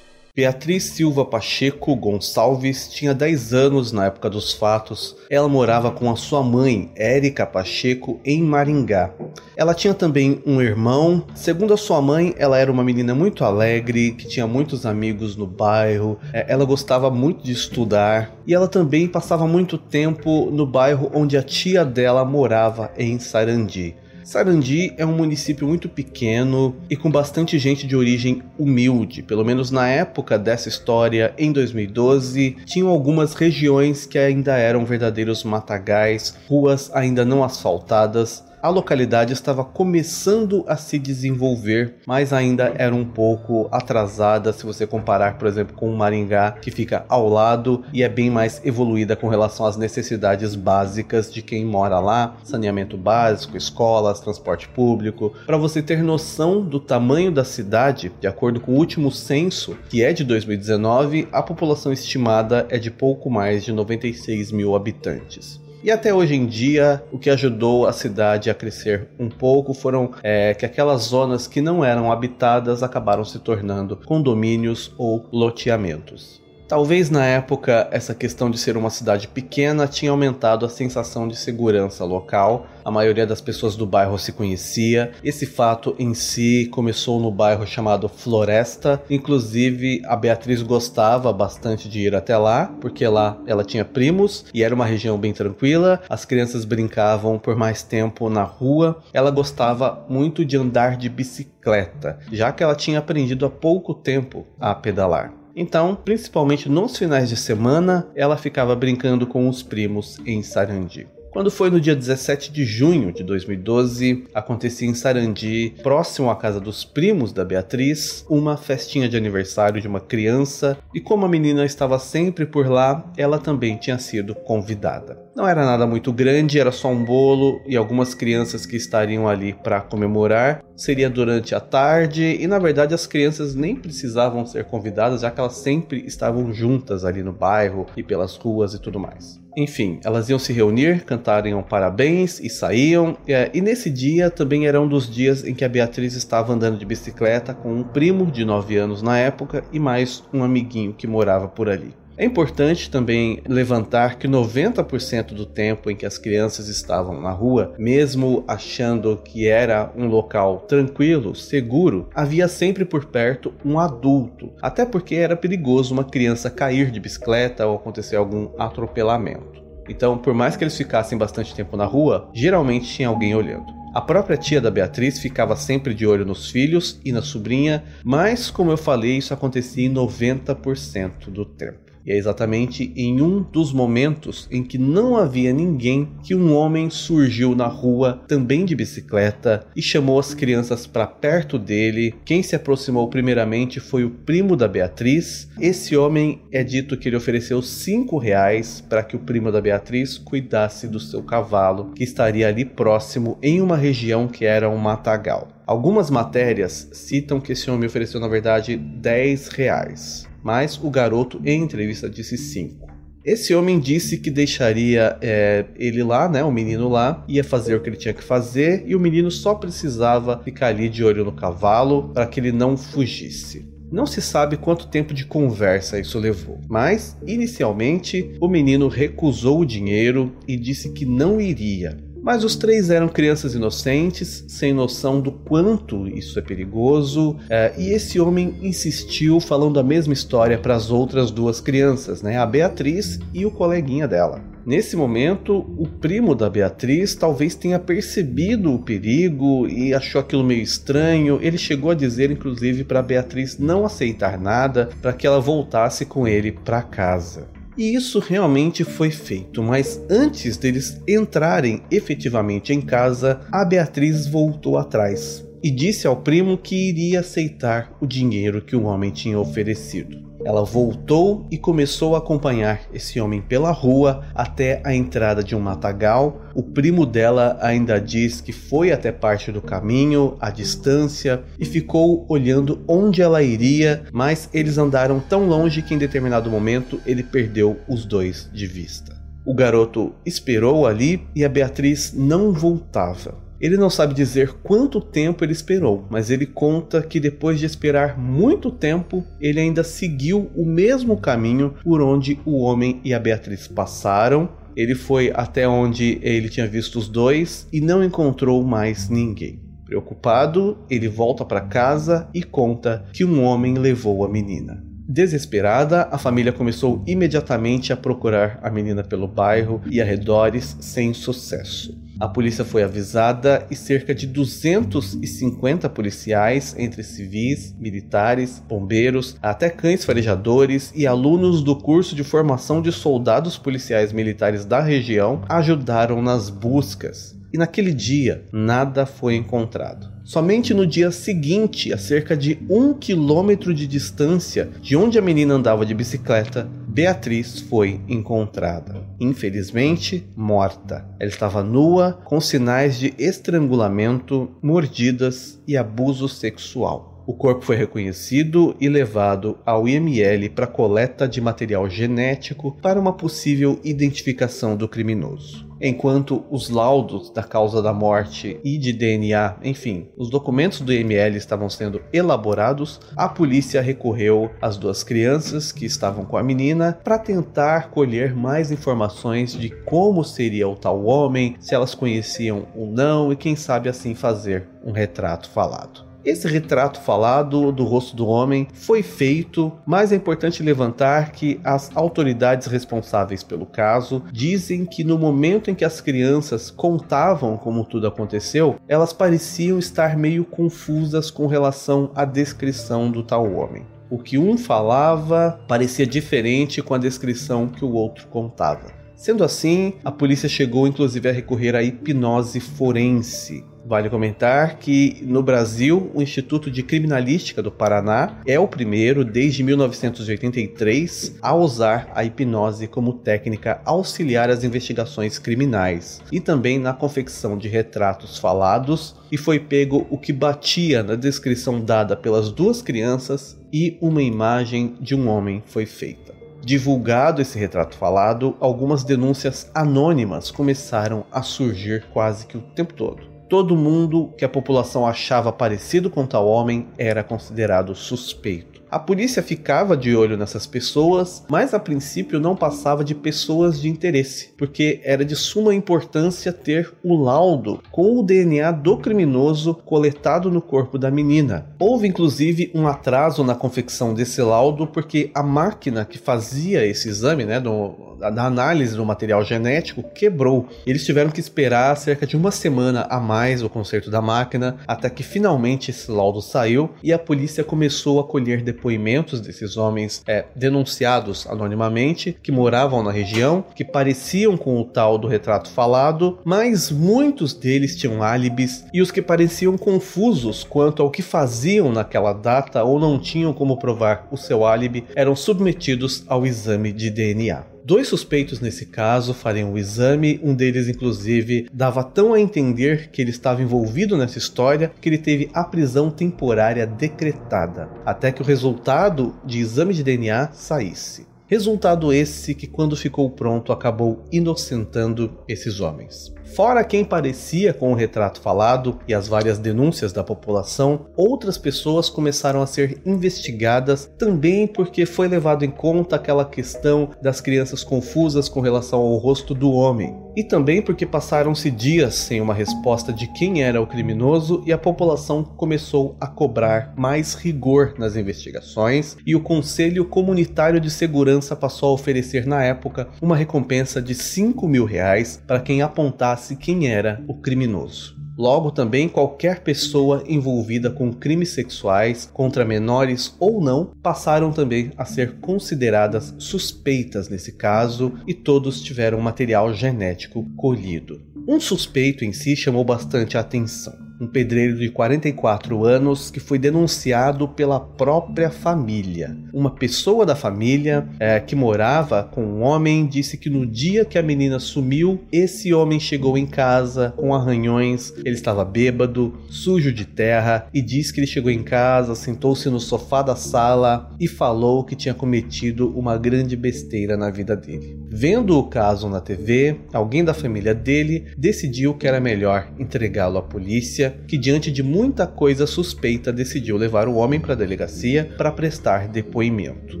Beatriz 0.40 0.84
Silva 0.84 1.22
Pacheco 1.22 1.94
Gonçalves 1.94 2.88
tinha 2.88 3.12
10 3.12 3.52
anos 3.52 3.92
na 3.92 4.06
época 4.06 4.30
dos 4.30 4.54
fatos. 4.54 5.14
Ela 5.28 5.46
morava 5.50 5.90
com 5.90 6.10
a 6.10 6.16
sua 6.16 6.42
mãe, 6.42 6.90
Érica 6.96 7.44
Pacheco, 7.44 8.18
em 8.24 8.40
Maringá. 8.42 9.12
Ela 9.54 9.74
tinha 9.74 9.92
também 9.92 10.40
um 10.46 10.62
irmão. 10.62 11.26
Segundo 11.34 11.74
a 11.74 11.76
sua 11.76 12.00
mãe, 12.00 12.34
ela 12.38 12.56
era 12.56 12.72
uma 12.72 12.82
menina 12.82 13.14
muito 13.14 13.44
alegre, 13.44 14.12
que 14.12 14.26
tinha 14.26 14.46
muitos 14.46 14.86
amigos 14.86 15.36
no 15.36 15.46
bairro. 15.46 16.18
É, 16.32 16.46
ela 16.48 16.64
gostava 16.64 17.10
muito 17.10 17.44
de 17.44 17.52
estudar 17.52 18.34
e 18.46 18.54
ela 18.54 18.66
também 18.66 19.06
passava 19.06 19.46
muito 19.46 19.76
tempo 19.76 20.50
no 20.50 20.64
bairro 20.64 21.10
onde 21.14 21.36
a 21.36 21.42
tia 21.42 21.84
dela 21.84 22.24
morava, 22.24 22.90
em 22.96 23.18
Sarandi. 23.18 23.94
Sarandi 24.24 24.92
é 24.96 25.04
um 25.04 25.16
município 25.16 25.66
muito 25.66 25.88
pequeno 25.88 26.76
e 26.88 26.96
com 26.96 27.10
bastante 27.10 27.58
gente 27.58 27.86
de 27.86 27.96
origem 27.96 28.42
humilde. 28.58 29.22
Pelo 29.22 29.44
menos 29.44 29.70
na 29.70 29.88
época 29.88 30.38
dessa 30.38 30.68
história, 30.68 31.34
em 31.38 31.52
2012, 31.52 32.56
tinham 32.64 32.88
algumas 32.88 33.34
regiões 33.34 34.06
que 34.06 34.18
ainda 34.18 34.56
eram 34.56 34.84
verdadeiros 34.84 35.44
matagais, 35.44 36.36
ruas 36.48 36.90
ainda 36.94 37.24
não 37.24 37.42
asfaltadas 37.42 38.49
a 38.62 38.68
localidade 38.68 39.32
estava 39.32 39.64
começando 39.64 40.64
a 40.66 40.76
se 40.76 40.98
desenvolver, 40.98 41.96
mas 42.06 42.32
ainda 42.32 42.74
era 42.76 42.94
um 42.94 43.04
pouco 43.04 43.68
atrasada 43.72 44.52
se 44.52 44.66
você 44.66 44.86
comparar, 44.86 45.38
por 45.38 45.48
exemplo, 45.48 45.74
com 45.74 45.90
o 45.90 45.96
Maringá, 45.96 46.52
que 46.52 46.70
fica 46.70 47.04
ao 47.08 47.28
lado 47.28 47.82
e 47.92 48.02
é 48.02 48.08
bem 48.08 48.30
mais 48.30 48.60
evoluída 48.64 49.16
com 49.16 49.28
relação 49.28 49.64
às 49.64 49.76
necessidades 49.76 50.54
básicas 50.54 51.32
de 51.32 51.42
quem 51.42 51.64
mora 51.64 51.98
lá, 51.98 52.36
saneamento 52.44 52.96
básico, 52.96 53.56
escolas, 53.56 54.20
transporte 54.20 54.68
público. 54.68 55.32
Para 55.46 55.56
você 55.56 55.82
ter 55.82 56.02
noção 56.02 56.62
do 56.62 56.78
tamanho 56.78 57.32
da 57.32 57.44
cidade, 57.44 58.12
de 58.20 58.26
acordo 58.26 58.60
com 58.60 58.72
o 58.72 58.76
último 58.76 59.10
censo, 59.10 59.76
que 59.88 60.02
é 60.02 60.12
de 60.12 60.24
2019, 60.24 61.28
a 61.32 61.42
população 61.42 61.92
estimada 61.92 62.66
é 62.68 62.78
de 62.78 62.90
pouco 62.90 63.30
mais 63.30 63.64
de 63.64 63.72
96 63.72 64.52
mil 64.52 64.74
habitantes. 64.74 65.60
E 65.82 65.90
até 65.90 66.12
hoje 66.12 66.34
em 66.34 66.46
dia, 66.46 67.02
o 67.10 67.18
que 67.18 67.30
ajudou 67.30 67.86
a 67.86 67.92
cidade 67.92 68.50
a 68.50 68.54
crescer 68.54 69.08
um 69.18 69.30
pouco 69.30 69.72
foram 69.72 70.10
é, 70.22 70.52
que 70.52 70.66
aquelas 70.66 71.04
zonas 71.04 71.46
que 71.46 71.62
não 71.62 71.82
eram 71.82 72.12
habitadas 72.12 72.82
acabaram 72.82 73.24
se 73.24 73.38
tornando 73.38 73.96
condomínios 73.96 74.92
ou 74.98 75.24
loteamentos. 75.32 76.40
Talvez 76.70 77.10
na 77.10 77.26
época 77.26 77.88
essa 77.90 78.14
questão 78.14 78.48
de 78.48 78.56
ser 78.56 78.76
uma 78.76 78.90
cidade 78.90 79.26
pequena 79.26 79.88
tinha 79.88 80.12
aumentado 80.12 80.64
a 80.64 80.68
sensação 80.68 81.26
de 81.26 81.34
segurança 81.34 82.04
local. 82.04 82.64
A 82.84 82.92
maioria 82.92 83.26
das 83.26 83.40
pessoas 83.40 83.74
do 83.74 83.84
bairro 83.84 84.16
se 84.16 84.30
conhecia. 84.30 85.10
Esse 85.24 85.46
fato 85.46 85.96
em 85.98 86.14
si 86.14 86.68
começou 86.70 87.18
no 87.18 87.28
bairro 87.28 87.66
chamado 87.66 88.08
Floresta. 88.08 89.02
Inclusive, 89.10 90.00
a 90.06 90.14
Beatriz 90.14 90.62
gostava 90.62 91.32
bastante 91.32 91.88
de 91.88 92.02
ir 92.02 92.14
até 92.14 92.36
lá, 92.36 92.72
porque 92.80 93.04
lá 93.08 93.36
ela 93.48 93.64
tinha 93.64 93.84
primos 93.84 94.44
e 94.54 94.62
era 94.62 94.72
uma 94.72 94.86
região 94.86 95.18
bem 95.18 95.32
tranquila. 95.32 96.00
As 96.08 96.24
crianças 96.24 96.64
brincavam 96.64 97.36
por 97.36 97.56
mais 97.56 97.82
tempo 97.82 98.30
na 98.30 98.44
rua. 98.44 99.02
Ela 99.12 99.32
gostava 99.32 100.06
muito 100.08 100.44
de 100.44 100.56
andar 100.56 100.96
de 100.96 101.08
bicicleta, 101.08 102.20
já 102.30 102.52
que 102.52 102.62
ela 102.62 102.76
tinha 102.76 103.00
aprendido 103.00 103.44
há 103.44 103.50
pouco 103.50 103.92
tempo 103.92 104.46
a 104.60 104.72
pedalar. 104.72 105.39
Então, 105.54 105.94
principalmente 105.94 106.68
nos 106.68 106.96
finais 106.96 107.28
de 107.28 107.36
semana, 107.36 108.08
ela 108.14 108.36
ficava 108.36 108.74
brincando 108.74 109.26
com 109.26 109.48
os 109.48 109.62
primos 109.62 110.18
em 110.24 110.42
Sarandi. 110.42 111.08
Quando 111.30 111.48
foi 111.48 111.70
no 111.70 111.80
dia 111.80 111.94
17 111.94 112.50
de 112.50 112.64
junho 112.64 113.12
de 113.12 113.22
2012, 113.22 114.24
acontecia 114.34 114.88
em 114.88 114.94
Sarandi, 114.94 115.72
próximo 115.80 116.28
à 116.28 116.34
casa 116.34 116.58
dos 116.58 116.84
primos 116.84 117.32
da 117.32 117.44
Beatriz, 117.44 118.26
uma 118.28 118.56
festinha 118.56 119.08
de 119.08 119.16
aniversário 119.16 119.80
de 119.80 119.86
uma 119.86 120.00
criança, 120.00 120.76
e 120.92 121.00
como 121.00 121.24
a 121.24 121.28
menina 121.28 121.64
estava 121.64 122.00
sempre 122.00 122.44
por 122.44 122.68
lá, 122.68 123.04
ela 123.16 123.38
também 123.38 123.76
tinha 123.76 123.96
sido 123.98 124.34
convidada. 124.34 125.30
Não 125.36 125.46
era 125.46 125.64
nada 125.64 125.86
muito 125.86 126.12
grande, 126.12 126.58
era 126.58 126.72
só 126.72 126.88
um 126.88 127.04
bolo 127.04 127.62
e 127.64 127.76
algumas 127.76 128.12
crianças 128.12 128.66
que 128.66 128.76
estariam 128.76 129.28
ali 129.28 129.52
para 129.52 129.80
comemorar. 129.80 130.64
Seria 130.76 131.08
durante 131.08 131.54
a 131.54 131.60
tarde 131.60 132.36
e 132.40 132.46
na 132.46 132.58
verdade 132.58 132.92
as 132.92 133.06
crianças 133.06 133.54
nem 133.54 133.76
precisavam 133.76 134.44
ser 134.44 134.64
convidadas, 134.64 135.20
já 135.20 135.30
que 135.30 135.40
elas 135.40 135.54
sempre 135.54 136.04
estavam 136.04 136.52
juntas 136.52 137.04
ali 137.04 137.22
no 137.22 137.32
bairro 137.32 137.86
e 137.96 138.02
pelas 138.02 138.36
ruas 138.36 138.74
e 138.74 138.80
tudo 138.80 138.98
mais. 138.98 139.40
Enfim, 139.56 140.00
elas 140.04 140.28
iam 140.28 140.38
se 140.38 140.52
reunir, 140.52 141.04
cantariam 141.04 141.62
parabéns 141.62 142.38
e 142.40 142.48
saíam. 142.48 143.16
É, 143.26 143.50
e 143.52 143.60
nesse 143.60 143.90
dia 143.90 144.30
também 144.30 144.66
era 144.66 144.80
um 144.80 144.88
dos 144.88 145.10
dias 145.10 145.44
em 145.44 145.54
que 145.54 145.64
a 145.64 145.68
Beatriz 145.68 146.14
estava 146.14 146.52
andando 146.52 146.78
de 146.78 146.86
bicicleta 146.86 147.52
com 147.52 147.72
um 147.72 147.82
primo 147.82 148.30
de 148.30 148.44
9 148.44 148.76
anos 148.76 149.02
na 149.02 149.18
época 149.18 149.64
e 149.72 149.78
mais 149.78 150.22
um 150.32 150.42
amiguinho 150.42 150.92
que 150.92 151.06
morava 151.06 151.48
por 151.48 151.68
ali. 151.68 151.99
É 152.20 152.24
importante 152.26 152.90
também 152.90 153.40
levantar 153.48 154.18
que 154.18 154.28
90% 154.28 155.28
do 155.32 155.46
tempo 155.46 155.90
em 155.90 155.96
que 155.96 156.04
as 156.04 156.18
crianças 156.18 156.68
estavam 156.68 157.18
na 157.18 157.30
rua, 157.30 157.72
mesmo 157.78 158.44
achando 158.46 159.16
que 159.24 159.48
era 159.48 159.90
um 159.96 160.06
local 160.06 160.66
tranquilo, 160.68 161.34
seguro, 161.34 162.10
havia 162.14 162.46
sempre 162.46 162.84
por 162.84 163.06
perto 163.06 163.54
um 163.64 163.78
adulto, 163.78 164.52
até 164.60 164.84
porque 164.84 165.14
era 165.14 165.34
perigoso 165.34 165.94
uma 165.94 166.04
criança 166.04 166.50
cair 166.50 166.90
de 166.90 167.00
bicicleta 167.00 167.66
ou 167.66 167.76
acontecer 167.76 168.16
algum 168.16 168.50
atropelamento. 168.58 169.64
Então, 169.88 170.18
por 170.18 170.34
mais 170.34 170.58
que 170.58 170.64
eles 170.64 170.76
ficassem 170.76 171.16
bastante 171.16 171.54
tempo 171.54 171.74
na 171.74 171.86
rua, 171.86 172.28
geralmente 172.34 172.86
tinha 172.86 173.08
alguém 173.08 173.34
olhando. 173.34 173.72
A 173.94 174.00
própria 174.02 174.36
tia 174.36 174.60
da 174.60 174.70
Beatriz 174.70 175.18
ficava 175.18 175.56
sempre 175.56 175.94
de 175.94 176.06
olho 176.06 176.26
nos 176.26 176.50
filhos 176.50 177.00
e 177.02 177.12
na 177.12 177.22
sobrinha, 177.22 177.82
mas 178.04 178.50
como 178.50 178.70
eu 178.70 178.76
falei, 178.76 179.16
isso 179.16 179.32
acontecia 179.32 179.86
em 179.86 179.94
90% 179.94 181.30
do 181.30 181.46
tempo. 181.46 181.89
E 182.04 182.12
é 182.12 182.16
exatamente 182.16 182.92
em 182.96 183.20
um 183.20 183.42
dos 183.42 183.72
momentos 183.72 184.48
em 184.50 184.62
que 184.62 184.78
não 184.78 185.16
havia 185.16 185.52
ninguém 185.52 186.08
que 186.22 186.34
um 186.34 186.54
homem 186.54 186.88
surgiu 186.90 187.54
na 187.54 187.66
rua, 187.66 188.22
também 188.26 188.64
de 188.64 188.74
bicicleta, 188.74 189.66
e 189.76 189.82
chamou 189.82 190.18
as 190.18 190.34
crianças 190.34 190.86
para 190.86 191.06
perto 191.06 191.58
dele. 191.58 192.14
Quem 192.24 192.42
se 192.42 192.56
aproximou 192.56 193.08
primeiramente 193.08 193.80
foi 193.80 194.04
o 194.04 194.10
primo 194.10 194.56
da 194.56 194.68
Beatriz. 194.68 195.48
Esse 195.60 195.96
homem 195.96 196.40
é 196.50 196.64
dito 196.64 196.96
que 196.96 197.08
ele 197.08 197.16
ofereceu 197.16 197.60
cinco 197.62 198.18
reais 198.18 198.80
para 198.80 199.02
que 199.02 199.16
o 199.16 199.20
primo 199.20 199.52
da 199.52 199.60
Beatriz 199.60 200.16
cuidasse 200.16 200.88
do 200.88 201.00
seu 201.00 201.22
cavalo, 201.22 201.92
que 201.94 202.04
estaria 202.04 202.48
ali 202.48 202.64
próximo 202.64 203.38
em 203.42 203.60
uma 203.60 203.76
região 203.76 204.26
que 204.26 204.44
era 204.44 204.68
um 204.68 204.78
matagal. 204.78 205.48
Algumas 205.66 206.10
matérias 206.10 206.88
citam 206.92 207.40
que 207.40 207.52
esse 207.52 207.70
homem 207.70 207.86
ofereceu, 207.86 208.18
na 208.20 208.26
verdade, 208.26 208.76
10 208.76 209.48
reais 209.48 210.29
mas 210.42 210.78
o 210.82 210.90
garoto, 210.90 211.40
em 211.44 211.62
entrevista, 211.62 212.08
disse 212.08 212.36
cinco. 212.36 212.88
Esse 213.22 213.54
homem 213.54 213.78
disse 213.78 214.16
que 214.16 214.30
deixaria 214.30 215.18
é, 215.20 215.66
ele 215.76 216.02
lá, 216.02 216.26
né, 216.26 216.42
o 216.42 216.50
menino 216.50 216.88
lá, 216.88 217.22
ia 217.28 217.44
fazer 217.44 217.74
o 217.74 217.80
que 217.80 217.90
ele 217.90 217.96
tinha 217.96 218.14
que 218.14 218.24
fazer 218.24 218.82
e 218.86 218.96
o 218.96 219.00
menino 219.00 219.30
só 219.30 219.54
precisava 219.54 220.40
ficar 220.42 220.68
ali 220.68 220.88
de 220.88 221.04
olho 221.04 221.24
no 221.24 221.32
cavalo 221.32 222.10
para 222.14 222.26
que 222.26 222.40
ele 222.40 222.50
não 222.50 222.78
fugisse. 222.78 223.68
Não 223.92 224.06
se 224.06 224.22
sabe 224.22 224.56
quanto 224.56 224.88
tempo 224.88 225.12
de 225.12 225.26
conversa 225.26 225.98
isso 225.98 226.18
levou, 226.18 226.60
mas 226.68 227.16
inicialmente 227.26 228.36
o 228.40 228.48
menino 228.48 228.88
recusou 228.88 229.60
o 229.60 229.66
dinheiro 229.66 230.32
e 230.48 230.56
disse 230.56 230.90
que 230.92 231.04
não 231.04 231.40
iria. 231.40 231.98
Mas 232.22 232.44
os 232.44 232.54
três 232.56 232.90
eram 232.90 233.08
crianças 233.08 233.54
inocentes, 233.54 234.44
sem 234.46 234.72
noção 234.72 235.20
do 235.20 235.32
quanto 235.32 236.06
isso 236.06 236.38
é 236.38 236.42
perigoso, 236.42 237.36
é, 237.48 237.72
e 237.78 237.90
esse 237.90 238.20
homem 238.20 238.54
insistiu 238.60 239.40
falando 239.40 239.80
a 239.80 239.82
mesma 239.82 240.12
história 240.12 240.58
para 240.58 240.74
as 240.74 240.90
outras 240.90 241.30
duas 241.30 241.60
crianças, 241.60 242.22
né, 242.22 242.36
a 242.36 242.46
Beatriz 242.46 243.18
e 243.32 243.46
o 243.46 243.50
coleguinha 243.50 244.06
dela. 244.06 244.42
Nesse 244.64 244.94
momento, 244.94 245.56
o 245.78 245.86
primo 245.86 246.34
da 246.34 246.50
Beatriz 246.50 247.14
talvez 247.14 247.54
tenha 247.54 247.78
percebido 247.78 248.74
o 248.74 248.78
perigo 248.78 249.66
e 249.66 249.94
achou 249.94 250.20
aquilo 250.20 250.44
meio 250.44 250.62
estranho. 250.62 251.38
Ele 251.40 251.56
chegou 251.56 251.90
a 251.90 251.94
dizer, 251.94 252.30
inclusive, 252.30 252.84
para 252.84 253.02
Beatriz 253.02 253.58
não 253.58 253.86
aceitar 253.86 254.38
nada 254.38 254.90
para 255.00 255.14
que 255.14 255.26
ela 255.26 255.40
voltasse 255.40 256.04
com 256.04 256.28
ele 256.28 256.52
para 256.52 256.82
casa. 256.82 257.48
E 257.76 257.94
isso 257.94 258.18
realmente 258.18 258.84
foi 258.84 259.10
feito, 259.10 259.62
mas 259.62 260.00
antes 260.10 260.56
deles 260.56 261.00
entrarem 261.08 261.82
efetivamente 261.90 262.72
em 262.72 262.80
casa, 262.80 263.40
a 263.50 263.64
Beatriz 263.64 264.26
voltou 264.26 264.76
atrás 264.76 265.46
e 265.62 265.70
disse 265.70 266.06
ao 266.06 266.16
primo 266.16 266.58
que 266.58 266.88
iria 266.88 267.20
aceitar 267.20 267.96
o 268.00 268.06
dinheiro 268.06 268.62
que 268.62 268.74
o 268.74 268.84
homem 268.84 269.10
tinha 269.10 269.38
oferecido. 269.38 270.29
Ela 270.44 270.64
voltou 270.64 271.46
e 271.50 271.58
começou 271.58 272.14
a 272.14 272.18
acompanhar 272.18 272.80
esse 272.92 273.20
homem 273.20 273.40
pela 273.40 273.70
rua 273.70 274.24
até 274.34 274.80
a 274.84 274.94
entrada 274.94 275.44
de 275.44 275.54
um 275.54 275.60
matagal. 275.60 276.40
O 276.54 276.62
primo 276.62 277.04
dela 277.04 277.58
ainda 277.60 278.00
diz 278.00 278.40
que 278.40 278.52
foi 278.52 278.90
até 278.90 279.12
parte 279.12 279.52
do 279.52 279.60
caminho, 279.60 280.36
à 280.40 280.50
distância, 280.50 281.42
e 281.58 281.64
ficou 281.64 282.24
olhando 282.28 282.82
onde 282.88 283.20
ela 283.20 283.42
iria, 283.42 284.04
mas 284.12 284.48
eles 284.52 284.78
andaram 284.78 285.20
tão 285.20 285.46
longe 285.46 285.82
que 285.82 285.94
em 285.94 285.98
determinado 285.98 286.50
momento 286.50 287.00
ele 287.04 287.22
perdeu 287.22 287.78
os 287.88 288.04
dois 288.04 288.48
de 288.52 288.66
vista. 288.66 289.20
O 289.44 289.54
garoto 289.54 290.14
esperou 290.24 290.86
ali 290.86 291.26
e 291.34 291.44
a 291.44 291.48
Beatriz 291.48 292.12
não 292.14 292.52
voltava. 292.52 293.49
Ele 293.60 293.76
não 293.76 293.90
sabe 293.90 294.14
dizer 294.14 294.54
quanto 294.62 295.00
tempo 295.00 295.44
ele 295.44 295.52
esperou, 295.52 296.06
mas 296.08 296.30
ele 296.30 296.46
conta 296.46 297.02
que 297.02 297.20
depois 297.20 297.58
de 297.58 297.66
esperar 297.66 298.18
muito 298.18 298.70
tempo, 298.70 299.22
ele 299.38 299.60
ainda 299.60 299.84
seguiu 299.84 300.50
o 300.56 300.64
mesmo 300.64 301.20
caminho 301.20 301.74
por 301.82 302.00
onde 302.00 302.38
o 302.46 302.60
homem 302.60 303.00
e 303.04 303.12
a 303.12 303.18
Beatriz 303.18 303.68
passaram. 303.68 304.48
Ele 304.74 304.94
foi 304.94 305.30
até 305.34 305.68
onde 305.68 306.18
ele 306.22 306.48
tinha 306.48 306.66
visto 306.66 306.98
os 306.98 307.06
dois 307.06 307.68
e 307.70 307.80
não 307.80 308.02
encontrou 308.02 308.62
mais 308.62 309.10
ninguém. 309.10 309.60
Preocupado, 309.84 310.78
ele 310.88 311.08
volta 311.08 311.44
para 311.44 311.60
casa 311.60 312.28
e 312.32 312.42
conta 312.42 313.04
que 313.12 313.24
um 313.24 313.42
homem 313.42 313.74
levou 313.74 314.24
a 314.24 314.28
menina. 314.28 314.82
Desesperada, 315.06 316.08
a 316.12 316.16
família 316.16 316.52
começou 316.52 317.02
imediatamente 317.04 317.92
a 317.92 317.96
procurar 317.96 318.60
a 318.62 318.70
menina 318.70 319.02
pelo 319.02 319.26
bairro 319.26 319.82
e 319.90 320.00
arredores 320.00 320.76
sem 320.80 321.12
sucesso. 321.12 322.00
A 322.20 322.28
polícia 322.28 322.66
foi 322.66 322.82
avisada 322.82 323.66
e 323.70 323.74
cerca 323.74 324.14
de 324.14 324.26
250 324.26 325.88
policiais, 325.88 326.76
entre 326.78 327.02
civis, 327.02 327.74
militares, 327.80 328.62
bombeiros, 328.68 329.38
até 329.40 329.70
cães 329.70 330.04
farejadores 330.04 330.92
e 330.94 331.06
alunos 331.06 331.62
do 331.62 331.74
curso 331.74 332.14
de 332.14 332.22
formação 332.22 332.82
de 332.82 332.92
soldados 332.92 333.56
policiais 333.56 334.12
militares 334.12 334.66
da 334.66 334.82
região, 334.82 335.40
ajudaram 335.48 336.20
nas 336.20 336.50
buscas. 336.50 337.40
E 337.54 337.56
naquele 337.56 337.94
dia, 337.94 338.44
nada 338.52 339.06
foi 339.06 339.34
encontrado. 339.34 340.06
Somente 340.22 340.74
no 340.74 340.86
dia 340.86 341.10
seguinte, 341.10 341.92
a 341.92 341.98
cerca 341.98 342.36
de 342.36 342.58
um 342.68 342.94
quilômetro 342.94 343.74
de 343.74 343.86
distância 343.86 344.68
de 344.80 344.94
onde 344.94 345.18
a 345.18 345.22
menina 345.22 345.54
andava 345.54 345.84
de 345.84 345.94
bicicleta, 345.94 346.68
Beatriz 346.92 347.60
foi 347.60 348.00
encontrada. 348.08 349.00
Infelizmente, 349.20 350.28
morta. 350.36 351.08
Ela 351.20 351.30
estava 351.30 351.62
nua, 351.62 352.14
com 352.24 352.40
sinais 352.40 352.98
de 352.98 353.14
estrangulamento, 353.16 354.50
mordidas 354.60 355.62
e 355.68 355.76
abuso 355.76 356.28
sexual. 356.28 357.09
O 357.30 357.32
corpo 357.32 357.64
foi 357.64 357.76
reconhecido 357.76 358.74
e 358.80 358.88
levado 358.88 359.56
ao 359.64 359.86
IML 359.86 360.50
para 360.50 360.66
coleta 360.66 361.28
de 361.28 361.40
material 361.40 361.88
genético 361.88 362.76
para 362.82 362.98
uma 362.98 363.12
possível 363.12 363.78
identificação 363.84 364.76
do 364.76 364.88
criminoso 364.88 365.70
enquanto 365.80 366.44
os 366.50 366.68
laudos 366.68 367.30
da 367.30 367.42
causa 367.42 367.80
da 367.80 367.92
morte 367.92 368.60
e 368.62 368.76
de 368.76 368.92
DNA, 368.92 369.56
enfim, 369.62 370.08
os 370.14 370.28
documentos 370.28 370.82
do 370.82 370.92
IML 370.92 371.36
estavam 371.36 371.70
sendo 371.70 372.02
elaborados, 372.12 373.00
a 373.16 373.26
polícia 373.28 373.80
recorreu 373.80 374.50
às 374.60 374.76
duas 374.76 375.02
crianças 375.02 375.72
que 375.72 375.86
estavam 375.86 376.26
com 376.26 376.36
a 376.36 376.42
menina 376.42 376.98
para 377.02 377.18
tentar 377.18 377.90
colher 377.90 378.34
mais 378.34 378.70
informações 378.70 379.54
de 379.54 379.70
como 379.70 380.22
seria 380.22 380.68
o 380.68 380.76
tal 380.76 381.04
homem, 381.06 381.56
se 381.60 381.74
elas 381.74 381.94
conheciam 381.94 382.66
ou 382.74 382.86
não 382.86 383.32
e 383.32 383.36
quem 383.36 383.56
sabe 383.56 383.88
assim 383.88 384.14
fazer 384.14 384.68
um 384.84 384.92
retrato 384.92 385.48
falado. 385.48 386.09
Esse 386.24 386.46
retrato 386.46 387.00
falado 387.00 387.72
do 387.72 387.84
rosto 387.84 388.14
do 388.14 388.26
homem 388.26 388.68
foi 388.74 389.02
feito, 389.02 389.72
mas 389.86 390.12
é 390.12 390.16
importante 390.16 390.62
levantar 390.62 391.32
que 391.32 391.58
as 391.64 391.90
autoridades 391.96 392.66
responsáveis 392.66 393.42
pelo 393.42 393.64
caso 393.64 394.22
dizem 394.30 394.84
que 394.84 395.02
no 395.02 395.18
momento 395.18 395.70
em 395.70 395.74
que 395.74 395.84
as 395.84 396.00
crianças 396.00 396.70
contavam 396.70 397.56
como 397.56 397.84
tudo 397.84 398.06
aconteceu, 398.06 398.76
elas 398.86 399.12
pareciam 399.12 399.78
estar 399.78 400.16
meio 400.16 400.44
confusas 400.44 401.30
com 401.30 401.46
relação 401.46 402.10
à 402.14 402.24
descrição 402.24 403.10
do 403.10 403.22
tal 403.22 403.50
homem. 403.54 403.86
O 404.10 404.18
que 404.18 404.36
um 404.36 404.58
falava 404.58 405.58
parecia 405.66 406.06
diferente 406.06 406.82
com 406.82 406.92
a 406.92 406.98
descrição 406.98 407.68
que 407.68 407.84
o 407.84 407.92
outro 407.92 408.26
contava. 408.26 409.00
Sendo 409.14 409.44
assim, 409.44 409.94
a 410.02 410.10
polícia 410.10 410.48
chegou 410.48 410.86
inclusive 410.86 411.28
a 411.28 411.32
recorrer 411.32 411.76
à 411.76 411.82
hipnose 411.82 412.58
forense, 412.58 413.62
Vale 413.90 414.08
comentar 414.08 414.78
que 414.78 415.18
no 415.22 415.42
Brasil, 415.42 416.12
o 416.14 416.22
Instituto 416.22 416.70
de 416.70 416.80
Criminalística 416.80 417.60
do 417.60 417.72
Paraná 417.72 418.40
é 418.46 418.56
o 418.56 418.68
primeiro 418.68 419.24
desde 419.24 419.64
1983 419.64 421.34
a 421.42 421.56
usar 421.56 422.08
a 422.14 422.22
hipnose 422.22 422.86
como 422.86 423.14
técnica 423.14 423.80
auxiliar 423.84 424.48
às 424.48 424.62
investigações 424.62 425.40
criminais 425.40 426.22
e 426.30 426.38
também 426.38 426.78
na 426.78 426.92
confecção 426.92 427.58
de 427.58 427.66
retratos 427.66 428.38
falados 428.38 429.16
e 429.32 429.36
foi 429.36 429.58
pego 429.58 430.06
o 430.08 430.16
que 430.16 430.32
batia 430.32 431.02
na 431.02 431.16
descrição 431.16 431.80
dada 431.80 432.16
pelas 432.16 432.52
duas 432.52 432.80
crianças 432.80 433.58
e 433.72 433.98
uma 434.00 434.22
imagem 434.22 434.94
de 435.00 435.16
um 435.16 435.28
homem 435.28 435.64
foi 435.66 435.84
feita. 435.84 436.32
Divulgado 436.64 437.42
esse 437.42 437.58
retrato 437.58 437.96
falado, 437.96 438.54
algumas 438.60 439.02
denúncias 439.02 439.68
anônimas 439.74 440.52
começaram 440.52 441.26
a 441.32 441.42
surgir 441.42 442.04
quase 442.12 442.46
que 442.46 442.56
o 442.56 442.60
tempo 442.60 442.94
todo 442.94 443.29
todo 443.50 443.76
mundo 443.76 444.32
que 444.38 444.44
a 444.44 444.48
população 444.48 445.04
achava 445.04 445.50
parecido 445.52 446.08
com 446.08 446.24
tal 446.24 446.46
homem 446.46 446.86
era 446.96 447.24
considerado 447.24 447.96
suspeito. 447.96 448.80
A 448.88 448.98
polícia 448.98 449.40
ficava 449.40 449.96
de 449.96 450.16
olho 450.16 450.36
nessas 450.36 450.66
pessoas, 450.66 451.44
mas 451.48 451.72
a 451.72 451.78
princípio 451.78 452.40
não 452.40 452.56
passava 452.56 453.04
de 453.04 453.14
pessoas 453.14 453.80
de 453.80 453.88
interesse, 453.88 454.52
porque 454.58 455.00
era 455.04 455.24
de 455.24 455.36
suma 455.36 455.72
importância 455.72 456.52
ter 456.52 456.92
o 457.02 457.16
laudo 457.16 457.80
com 457.92 458.18
o 458.18 458.22
DNA 458.22 458.72
do 458.72 458.96
criminoso 458.96 459.74
coletado 459.74 460.50
no 460.50 460.60
corpo 460.60 460.98
da 460.98 461.08
menina. 461.08 461.70
Houve 461.78 462.08
inclusive 462.08 462.70
um 462.74 462.88
atraso 462.88 463.44
na 463.44 463.54
confecção 463.54 464.12
desse 464.12 464.42
laudo, 464.42 464.88
porque 464.88 465.30
a 465.34 465.42
máquina 465.42 466.04
que 466.04 466.18
fazia 466.18 466.84
esse 466.84 467.08
exame, 467.08 467.44
né, 467.44 467.60
do, 467.60 468.09
da 468.28 468.44
análise 468.44 468.96
do 468.96 469.04
material 469.04 469.42
genético 469.44 470.02
quebrou. 470.02 470.68
Eles 470.86 471.04
tiveram 471.04 471.30
que 471.30 471.40
esperar 471.40 471.96
cerca 471.96 472.26
de 472.26 472.36
uma 472.36 472.50
semana 472.50 473.06
a 473.08 473.18
mais 473.18 473.62
o 473.62 473.70
conserto 473.70 474.10
da 474.10 474.20
máquina 474.20 474.76
até 474.86 475.08
que 475.08 475.22
finalmente 475.22 475.90
esse 475.90 476.10
laudo 476.10 476.42
saiu 476.42 476.90
e 477.02 477.12
a 477.12 477.18
polícia 477.18 477.64
começou 477.64 478.20
a 478.20 478.24
colher 478.24 478.62
depoimentos 478.62 479.40
desses 479.40 479.76
homens 479.76 480.22
é, 480.26 480.44
denunciados 480.54 481.46
anonimamente 481.46 482.36
que 482.42 482.52
moravam 482.52 483.02
na 483.02 483.10
região, 483.10 483.64
que 483.74 483.84
pareciam 483.84 484.56
com 484.56 484.80
o 484.80 484.84
tal 484.84 485.16
do 485.16 485.28
retrato 485.28 485.70
falado, 485.70 486.38
mas 486.44 486.90
muitos 486.90 487.54
deles 487.54 487.96
tinham 487.96 488.22
álibis 488.22 488.84
e 488.92 489.00
os 489.00 489.10
que 489.10 489.22
pareciam 489.22 489.78
confusos 489.78 490.64
quanto 490.64 491.02
ao 491.02 491.10
que 491.10 491.22
faziam 491.22 491.92
naquela 491.92 492.32
data 492.32 492.82
ou 492.82 492.98
não 492.98 493.18
tinham 493.18 493.52
como 493.52 493.78
provar 493.78 494.26
o 494.30 494.36
seu 494.36 494.64
álibi 494.64 495.04
eram 495.14 495.36
submetidos 495.36 496.24
ao 496.26 496.46
exame 496.46 496.92
de 496.92 497.10
DNA. 497.10 497.69
Dois 497.84 498.08
suspeitos 498.08 498.60
nesse 498.60 498.86
caso 498.86 499.32
fariam 499.32 499.72
o 499.72 499.78
exame, 499.78 500.38
um 500.42 500.54
deles, 500.54 500.88
inclusive, 500.88 501.66
dava 501.72 502.04
tão 502.04 502.34
a 502.34 502.40
entender 502.40 503.08
que 503.10 503.22
ele 503.22 503.30
estava 503.30 503.62
envolvido 503.62 504.16
nessa 504.16 504.38
história 504.38 504.92
que 505.00 505.08
ele 505.08 505.18
teve 505.18 505.50
a 505.54 505.64
prisão 505.64 506.10
temporária 506.10 506.86
decretada, 506.86 507.88
até 508.04 508.30
que 508.30 508.42
o 508.42 508.44
resultado 508.44 509.34
de 509.44 509.58
exame 509.58 509.94
de 509.94 510.04
DNA 510.04 510.50
saísse. 510.52 511.29
Resultado 511.50 512.12
esse 512.12 512.54
que, 512.54 512.68
quando 512.68 512.96
ficou 512.96 513.28
pronto, 513.28 513.72
acabou 513.72 514.22
inocentando 514.30 515.36
esses 515.48 515.80
homens. 515.80 516.32
Fora 516.54 516.84
quem 516.84 517.04
parecia 517.04 517.74
com 517.74 517.90
o 517.90 517.94
retrato 517.94 518.40
falado 518.40 519.00
e 519.08 519.12
as 519.12 519.26
várias 519.26 519.58
denúncias 519.58 520.12
da 520.12 520.22
população, 520.22 521.06
outras 521.16 521.58
pessoas 521.58 522.08
começaram 522.08 522.62
a 522.62 522.66
ser 522.66 523.00
investigadas 523.04 524.08
também 524.16 524.64
porque 524.68 525.04
foi 525.04 525.26
levado 525.26 525.64
em 525.64 525.70
conta 525.72 526.14
aquela 526.14 526.44
questão 526.44 527.10
das 527.20 527.40
crianças 527.40 527.82
confusas 527.82 528.48
com 528.48 528.60
relação 528.60 529.00
ao 529.00 529.16
rosto 529.16 529.52
do 529.52 529.72
homem. 529.72 530.16
E 530.36 530.44
também 530.44 530.82
porque 530.82 531.06
passaram-se 531.06 531.70
dias 531.70 532.14
sem 532.14 532.40
uma 532.40 532.54
resposta 532.54 533.12
de 533.12 533.26
quem 533.26 533.62
era 533.62 533.80
o 533.80 533.86
criminoso 533.86 534.62
e 534.66 534.72
a 534.72 534.78
população 534.78 535.42
começou 535.42 536.16
a 536.20 536.26
cobrar 536.26 536.94
mais 536.96 537.34
rigor 537.34 537.94
nas 537.98 538.16
investigações 538.16 539.16
e 539.26 539.34
o 539.34 539.40
Conselho 539.40 540.04
Comunitário 540.04 540.80
de 540.80 540.90
Segurança 540.90 541.56
passou 541.56 541.90
a 541.90 541.92
oferecer 541.92 542.46
na 542.46 542.62
época 542.62 543.08
uma 543.20 543.36
recompensa 543.36 544.00
de 544.00 544.14
5 544.14 544.66
mil 544.68 544.84
reais 544.84 545.42
para 545.46 545.60
quem 545.60 545.82
apontasse 545.82 546.56
quem 546.56 546.88
era 546.88 547.22
o 547.26 547.34
criminoso. 547.34 548.20
Logo, 548.40 548.70
também 548.70 549.06
qualquer 549.06 549.60
pessoa 549.60 550.24
envolvida 550.26 550.90
com 550.90 551.12
crimes 551.12 551.50
sexuais 551.50 552.26
contra 552.32 552.64
menores 552.64 553.36
ou 553.38 553.60
não 553.60 553.92
passaram 554.02 554.50
também 554.50 554.92
a 554.96 555.04
ser 555.04 555.40
consideradas 555.40 556.34
suspeitas 556.38 557.28
nesse 557.28 557.52
caso 557.52 558.14
e 558.26 558.32
todos 558.32 558.80
tiveram 558.80 559.20
material 559.20 559.74
genético 559.74 560.42
colhido. 560.56 561.20
Um 561.46 561.60
suspeito 561.60 562.24
em 562.24 562.32
si 562.32 562.56
chamou 562.56 562.82
bastante 562.82 563.36
a 563.36 563.40
atenção 563.40 564.09
um 564.20 564.26
pedreiro 564.26 564.76
de 564.76 564.90
44 564.90 565.84
anos 565.84 566.30
que 566.30 566.38
foi 566.38 566.58
denunciado 566.58 567.48
pela 567.48 567.80
própria 567.80 568.50
família. 568.50 569.34
Uma 569.52 569.70
pessoa 569.70 570.26
da 570.26 570.36
família 570.36 571.08
é, 571.18 571.40
que 571.40 571.56
morava 571.56 572.24
com 572.24 572.44
um 572.44 572.62
homem 572.62 573.06
disse 573.06 573.38
que 573.38 573.48
no 573.48 573.66
dia 573.66 574.04
que 574.04 574.18
a 574.18 574.22
menina 574.22 574.58
sumiu, 574.58 575.20
esse 575.32 575.72
homem 575.72 575.98
chegou 575.98 576.36
em 576.36 576.46
casa 576.46 577.14
com 577.16 577.34
arranhões, 577.34 578.12
ele 578.18 578.34
estava 578.34 578.64
bêbado, 578.64 579.34
sujo 579.48 579.90
de 579.90 580.04
terra 580.04 580.66
e 580.74 580.82
disse 580.82 581.12
que 581.12 581.20
ele 581.20 581.26
chegou 581.26 581.50
em 581.50 581.62
casa, 581.62 582.14
sentou-se 582.14 582.68
no 582.68 582.78
sofá 582.78 583.22
da 583.22 583.36
sala 583.36 584.10
e 584.20 584.28
falou 584.28 584.84
que 584.84 584.94
tinha 584.94 585.14
cometido 585.14 585.96
uma 585.98 586.18
grande 586.18 586.56
besteira 586.56 587.16
na 587.16 587.30
vida 587.30 587.56
dele. 587.56 587.98
Vendo 588.10 588.58
o 588.58 588.64
caso 588.64 589.08
na 589.08 589.20
TV, 589.20 589.76
alguém 589.92 590.22
da 590.22 590.34
família 590.34 590.74
dele 590.74 591.28
decidiu 591.38 591.94
que 591.94 592.06
era 592.06 592.20
melhor 592.20 592.68
entregá-lo 592.78 593.38
à 593.38 593.42
polícia 593.42 594.09
que, 594.26 594.36
diante 594.36 594.70
de 594.70 594.82
muita 594.82 595.26
coisa 595.26 595.66
suspeita, 595.66 596.32
decidiu 596.32 596.76
levar 596.76 597.08
o 597.08 597.14
homem 597.14 597.40
para 597.40 597.52
a 597.52 597.56
delegacia 597.56 598.32
para 598.36 598.52
prestar 598.52 599.08
depoimento. 599.08 600.00